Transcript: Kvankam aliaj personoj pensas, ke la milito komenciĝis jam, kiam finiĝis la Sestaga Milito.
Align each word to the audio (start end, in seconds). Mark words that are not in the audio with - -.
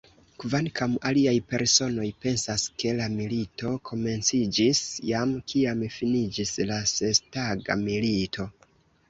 Kvankam 0.43 0.93
aliaj 1.09 1.33
personoj 1.51 2.07
pensas, 2.23 2.63
ke 2.83 2.93
la 3.01 3.09
milito 3.17 3.75
komenciĝis 3.91 4.81
jam, 5.11 5.35
kiam 5.55 5.85
finiĝis 5.99 6.57
la 6.73 6.81
Sestaga 6.95 7.79
Milito. 7.85 8.51